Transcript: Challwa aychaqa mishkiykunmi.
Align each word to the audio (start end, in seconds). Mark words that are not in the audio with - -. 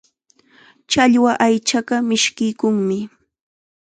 Challwa 0.91 1.31
aychaqa 1.45 1.95
mishkiykunmi. 2.09 2.99